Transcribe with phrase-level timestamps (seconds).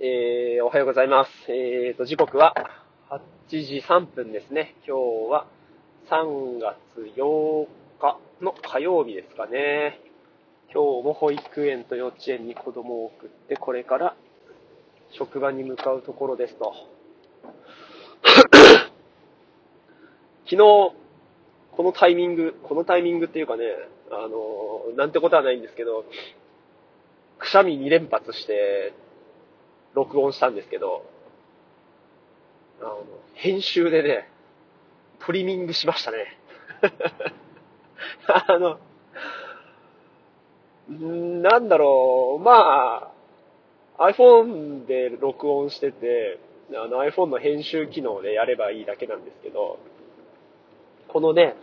[0.00, 1.30] えー、おはようございます。
[1.46, 2.52] えーと、時刻は
[3.48, 4.74] 8時3分ですね。
[4.84, 5.46] 今日は
[6.10, 6.76] 3月
[7.16, 7.68] 8
[8.00, 10.00] 日の火曜日ですかね。
[10.74, 14.16] 今日も保育園と幼稚園に子供を送って、これから
[15.12, 16.74] 職場に向かうところですと。
[20.44, 20.92] 昨日、こ
[21.78, 23.64] のタイミング、このタイミングっていうかね、
[24.10, 26.04] あの、なんてことはないんですけど、
[27.38, 28.92] くしゃみ2連発して、
[29.94, 31.04] 録音したんですけど、
[32.80, 34.28] あの、編集でね、
[35.20, 36.38] トリミングしましたね。
[38.26, 38.78] あの、
[40.88, 43.10] なんだろう、ま
[43.98, 46.38] あ、iPhone で録音してて、
[46.72, 49.78] あの iPhone の編集機能でやればいいだけなんですけど、
[51.08, 51.56] このね、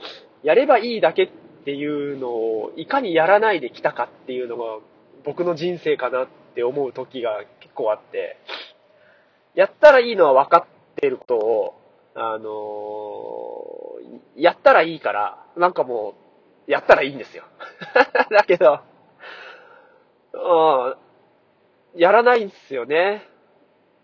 [0.43, 1.29] やればいいだけっ
[1.65, 4.79] ていうのをいかにやらないできたかっていうのが
[5.23, 8.37] 僕の人生かなって思う時が結構あって、
[9.53, 11.73] やったらいいのは分かってることを、
[12.15, 16.15] あのー、やったらいいから、なんかも
[16.67, 17.43] う、やったらいいんですよ。
[18.29, 18.79] だけど、
[20.33, 23.27] うん、やらないんですよね。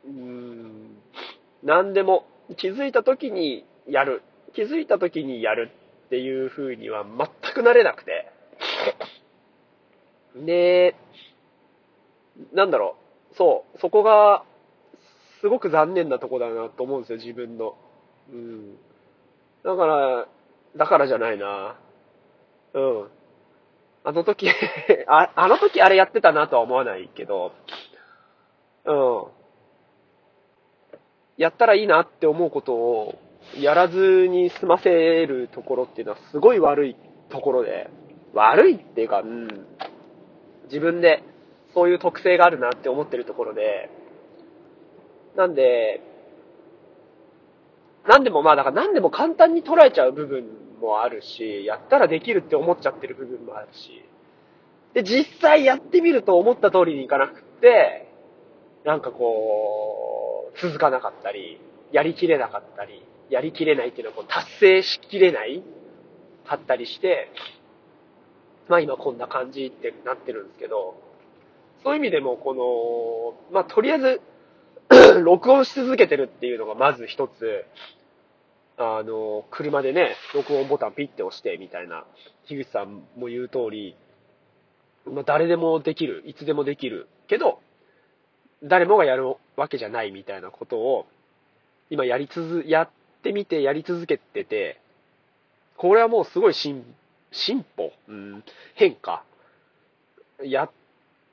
[0.06, 0.98] うん、
[1.64, 4.22] 何でも、気づいた時にやる。
[4.54, 5.72] 気づいた時にやる
[6.06, 8.32] っていう風には全くなれなくて。
[10.46, 10.96] で、
[12.54, 12.96] なんだろ
[13.32, 14.44] う、そう、そこが、
[15.42, 17.76] すごく残念なとこだなと思うんですよ、自分の。
[18.32, 18.78] うん。
[19.64, 20.28] だから、
[20.76, 21.76] だからじゃないな。
[22.74, 23.08] うん。
[24.04, 24.48] あの時
[25.08, 27.52] あ、あの時あれやってたなとは思わないけど、
[28.86, 29.24] うん。
[31.38, 33.16] やったらいいなって思うことを、
[33.60, 36.96] やらずに済ませるところっていうのはすごい悪い
[37.30, 37.90] ところで、
[38.34, 39.48] 悪いっていうか、うん。
[40.68, 41.24] 自分で
[41.74, 43.90] そういう特性があるなって思ってるところで、
[45.36, 46.02] なんで、
[48.08, 50.46] なんでもまあだから何でも簡単に捉えちゃう部分
[50.82, 54.04] もあるし、やったらできるって思っちゃってる部分もあるし、
[54.94, 58.08] で、実際やってみると思った通りにいかなくって、
[58.86, 61.60] なんかこう、続かなかったり、
[61.92, 65.62] やりきれなかったり、やりきれないっていうのはこう達成しきれない
[66.48, 67.30] かったりして、
[68.70, 70.96] まあ今こんな感じってなってるんですけど、
[71.84, 74.22] そういう意味でも、この、まあ、とりあえず
[75.24, 77.66] 録音し続けてるっていうのがまず一つ、
[78.78, 82.06] あの、車でね、録音ボタンピッて押して、みたいな、
[82.48, 83.96] 樋口さんも言う通り、
[85.06, 87.60] まあ、誰でもできる、いつでもできる、けど、
[88.64, 91.06] 誰もがやるわけじゃないみたいなことを、
[91.90, 92.90] 今やり続、やっ
[93.24, 94.80] てみてやり続けてて、
[95.78, 96.84] これはもうすごい進、
[97.32, 98.44] 進歩、うん、
[98.76, 99.24] 変化。
[100.44, 100.72] やっ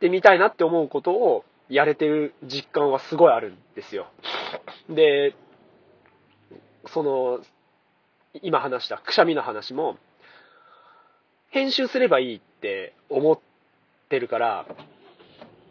[0.01, 4.07] てみたいなって思うことをやれてる実感はすごいあるんですよ。
[4.89, 5.35] で、
[6.87, 7.41] その、
[8.43, 9.97] 今話したくしゃみの話も、
[11.51, 13.39] 編集すればいいって思っ
[14.09, 14.67] てるから、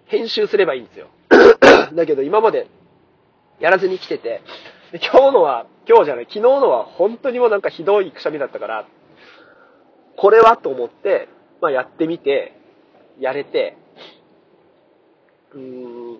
[0.05, 1.07] 編集すればいいんですよ。
[1.93, 2.67] だけど今まで
[3.59, 4.41] やらずに来てて、
[4.93, 8.85] 今日のは、今日じゃない、昨日のは本当にもうなんかひどいくしゃみだったから、
[10.17, 11.27] これはと思って、
[11.61, 12.53] まあやってみて、
[13.19, 13.77] やれて、
[15.53, 16.19] うーん。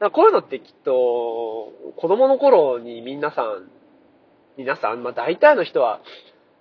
[0.00, 3.68] だこういうのってきっと、子供の頃に皆さん、
[4.56, 6.00] 皆さん、まあ大体の人は、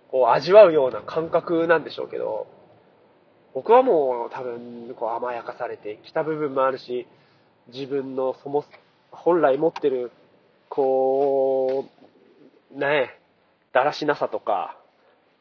[0.09, 2.47] こう味わうような感覚なんでしょうけど、
[3.53, 7.07] 僕はもう多分、こう甘やかされてきた部分もあるし、
[7.73, 8.63] 自分のそも、
[9.11, 10.11] 本来持ってる、
[10.69, 11.85] こ
[12.75, 13.19] う、ね、
[13.73, 14.77] だらしなさとか、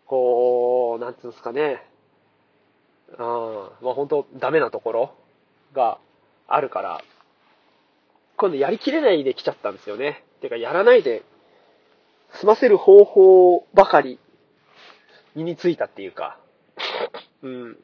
[0.06, 0.55] こう、
[1.06, 1.80] なんつうんですかね、
[3.16, 5.14] あまあ本当ダメなところ
[5.72, 6.00] が
[6.48, 7.00] あるから、
[8.36, 10.24] 今度やりきれないで来ちゃったんですよね。
[10.40, 11.22] てか、やらないで
[12.40, 14.18] 済ませる方法ばかり
[15.36, 16.40] 身についたっていうか、
[17.42, 17.76] うん。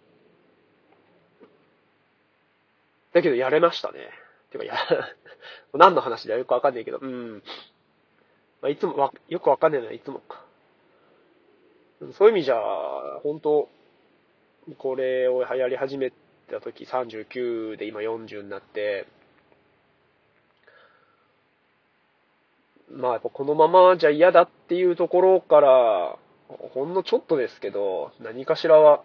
[3.13, 3.99] だけどやれましたね。
[4.51, 4.75] てか、や、
[5.75, 7.43] 何の話だよくわかんないけど、うん。
[8.63, 10.42] まあ、いつもわ、よくわかんないのはいつもか。
[12.11, 12.57] そういう意味じゃ、
[13.23, 13.69] 本当
[14.79, 16.13] これを流行り始め
[16.51, 19.07] た時39で今40になって、
[22.91, 26.17] まあやっぱこのままじゃ嫌だっていうところから、
[26.49, 29.03] ほんのちょっとですけど、何かしらは、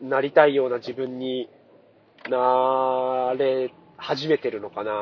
[0.00, 1.48] なりたいような自分に
[2.28, 4.92] なれ始めてるのかな。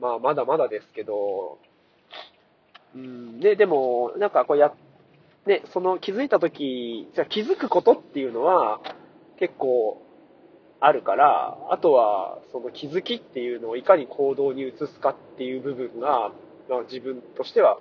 [0.00, 1.58] まあまだまだですけど、
[2.94, 4.74] うん、で、でも、なんかこうやっ
[5.48, 8.80] で、その気づいた時、じゃ気づくことっていうのは、
[9.38, 10.04] 結構、
[10.78, 16.32] あるから、あとは、その気づきっていうのをいかに行動に移すかっていう部分が、
[16.68, 17.78] まあ、自分としては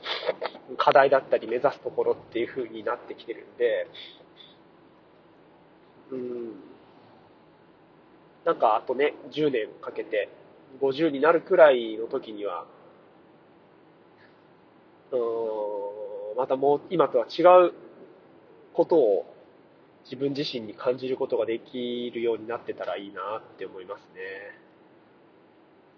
[0.77, 3.88] 課題だったり目指すところっていう風になってきてるんで、
[6.12, 6.54] うん。
[8.45, 10.30] なんかあとね、10年かけて、
[10.81, 12.65] 50になるくらいの時には、
[16.36, 17.74] またもう今とは違う
[18.74, 19.33] ことを
[20.04, 24.68] 自分自身に感じることができるようになってたらいいなって思いますね。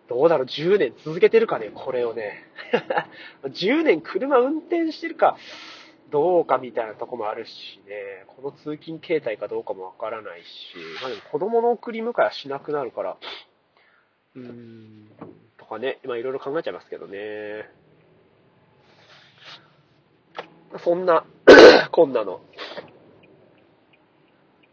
[0.08, 2.46] どうだろう ?10 年続けてるかねこれをね。
[3.46, 5.38] 10年車運転してるか
[6.10, 8.26] どうかみたいなとこもあるしね。
[8.28, 10.48] この通勤形態かどうかもわからないし。
[11.02, 13.18] まあでも子供の送り迎えはしなくなるから、
[14.36, 15.12] うーん、
[15.58, 16.00] とかね。
[16.06, 17.70] まあいろいろ考えちゃいますけどね。
[20.84, 21.26] そんな、
[21.92, 22.42] こんなの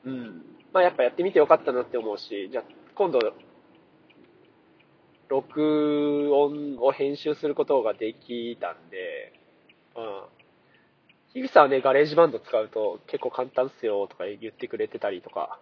[0.05, 0.43] うん。
[0.73, 2.65] まあやっぱやってみてよかったなって思うし、じゃあ
[2.95, 3.19] 今度、
[5.29, 9.33] 録音を編集することができたんで、
[9.97, 10.37] うん。
[11.33, 15.61] 樋口さんはね、ガレージバンド使うと結構簡単っすよとか言ってくれてたりとか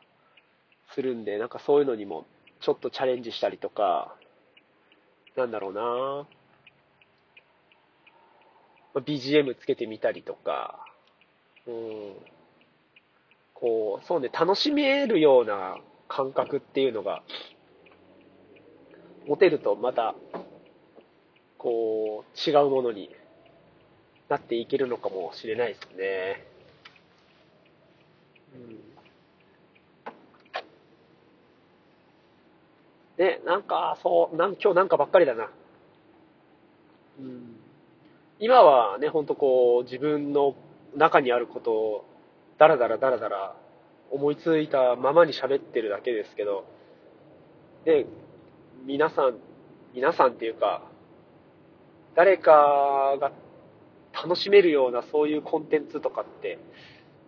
[0.95, 2.27] するんで、なんかそういうのにも
[2.61, 4.15] ちょっとチャレンジしたりとか、
[5.37, 6.44] なんだろうなぁ
[9.01, 10.87] BGM つけてみたりとか、
[11.67, 12.15] うん。
[13.55, 17.23] こう、そうね、楽しめるような感覚っていうのが、
[19.27, 20.15] 持てるとまた、
[21.57, 23.09] こう、違うものに
[24.29, 26.45] なっていけるのかもしれないですね。
[28.55, 28.81] うん。
[33.17, 35.49] で、なんか、そう、なん今日なんかばっかりだな。
[37.19, 37.64] うん。
[38.41, 40.57] 今はね、ほんとこう、自分の
[40.97, 42.05] 中にあることを
[42.59, 43.57] だらだらだらだら
[44.11, 46.65] 思いついたままに喋ってるだけですけど、
[47.85, 48.07] で、
[48.85, 49.39] 皆さん、
[49.95, 50.83] 皆さんっていうか、
[52.15, 53.33] 誰かが
[54.13, 56.59] 楽しめるようなそういうコンテンツとかって、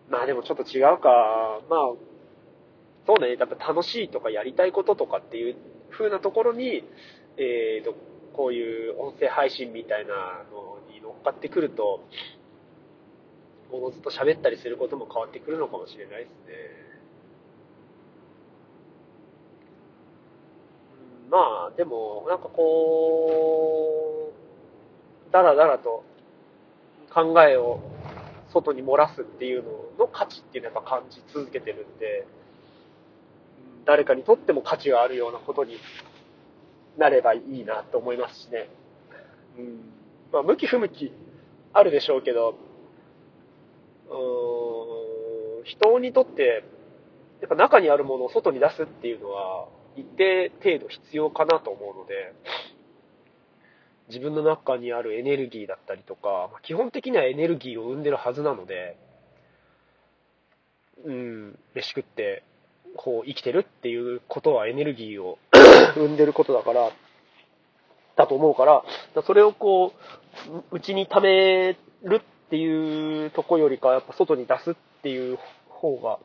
[0.08, 1.80] まあでもちょっと違うか、まあ、
[3.06, 5.56] そうね、やっぱ楽しいとかやりたいこととかっていう
[5.90, 6.84] 風なところに、
[7.36, 7.94] えーと、
[8.36, 12.00] こういう音声配信みたいなのに乗っかってくると、
[13.72, 16.86] おのずと喋ったりすることも変わってくるのかもしれないですね。
[21.30, 24.32] まあ、でも、なんかこ
[25.28, 26.04] う、だらだらと
[27.12, 27.80] 考えを
[28.52, 32.26] 外に漏らすっていうのの価値っていうのはやっぱ感じ続けてるんで、
[33.84, 35.78] 誰かにとっても価値があるようなことに
[36.96, 38.68] なればいいなと思いますしね。
[39.58, 39.80] うん。
[40.32, 41.12] まあ、向き不向き
[41.72, 42.56] あるでしょうけど、
[44.08, 46.64] うーん、人にとって、
[47.40, 52.34] やっぱ中にあるものを外に出すっていうのは、一定程度必要かなと思うので、
[54.08, 58.96] 自分の中にあるエネルギーだったりとか、基本的にはエネルギーを生んでるはずなので、
[61.04, 62.42] うん、飯食って、
[62.96, 65.38] こう生きてるっていうことはエネルギーを
[65.94, 66.90] 生んでることだから、
[68.16, 68.84] だと思うから、
[69.22, 69.92] それをこ
[70.48, 75.38] う、うちに溜めるっていうとこよりか、やっぱ外に出すっていう
[75.68, 76.18] 方が、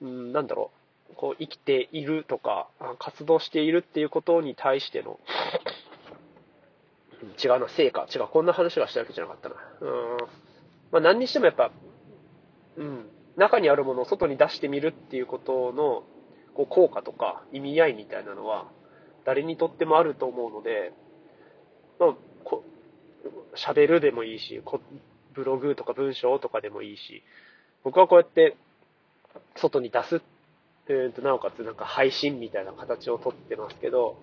[0.00, 0.70] うん、なんだろ
[1.10, 2.68] う、こう生きているとか、
[2.98, 5.18] 活動しているっていうことに対しての、
[7.42, 8.06] 違うな、成果。
[8.14, 9.56] 違う、こんな話がしたわけじゃなかったな。
[9.80, 10.16] うん。
[10.92, 11.70] まあ何にしてもやっぱ、
[12.76, 16.04] うん、中にあるものを外に出してみるっていうことの、
[16.54, 18.66] こう効果とか意味合いみたいなのは、
[19.24, 20.92] 誰にとってもあると思うので、
[21.98, 22.16] まあ、
[23.56, 24.62] 喋るでもいいし、
[25.32, 27.22] ブログとか文章とかでもいいし、
[27.82, 28.56] 僕はこうやって
[29.56, 30.22] 外に出す、
[30.88, 34.18] えー、となおかつなんか配信みたいな形をとってますけど、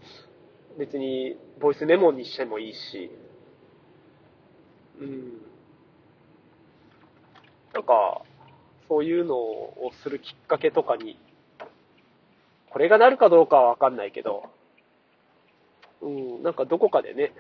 [0.78, 3.10] 別にボイスメモにしてもいいし、
[5.02, 5.42] うん。
[7.74, 8.22] なんか、
[8.88, 11.18] そういうのをするきっかけとかに、
[12.70, 14.50] これがなるかどうかはわかんないけど、
[16.02, 17.34] うん、なんかどこかでね、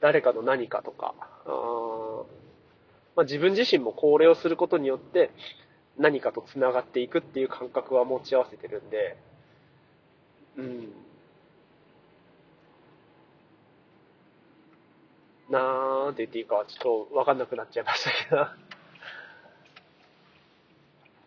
[0.00, 1.14] 誰かの何かとか、
[1.46, 2.22] あ
[3.14, 5.30] まあ、自分自身もこれをすることによって
[5.98, 9.16] 何かと繋がっていくっていう感覚は持ち合わせてるんで、
[10.56, 10.92] うん。
[15.48, 18.65] なんて言っていいかはちょっとわかんなくなっちゃいましたけど。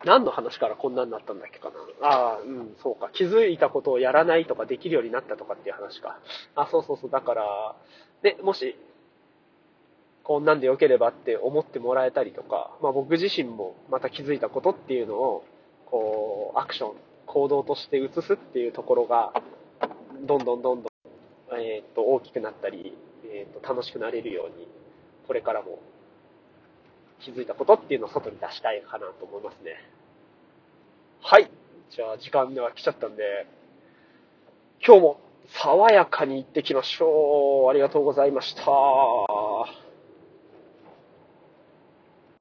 [0.04, 2.08] 何の話からこんなになったんだっけかな。
[2.08, 3.10] ああ、うん、そうか。
[3.12, 6.18] 気づいたことをやらないとかできるようになったとかっていう話か。
[6.54, 7.10] あ、そうそうそう。
[7.10, 7.76] だから、
[8.22, 8.76] で、もし、
[10.22, 15.44] こんなんで良ければって思ってもらえたりとか、まあ僕自身もまた気づいたことっていうのを、
[15.86, 19.32] こう、アクション行動として移すっていうところが、
[20.22, 24.66] どんどんどんどん、えっ、と、大きくなったり、えっ、と、楽しくなれるように、
[25.26, 25.78] これからも
[27.20, 29.76] 気づいたことっていうのを外に出したいかなと思いますね。
[31.22, 31.50] はい。
[31.90, 33.46] じゃあ、時間では来ちゃったんで、
[34.84, 35.20] 今日も
[35.62, 37.70] 爽やかに行ってきましょう。
[37.70, 39.89] ありがとうございました。